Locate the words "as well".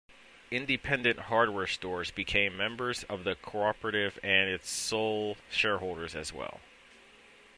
6.15-6.59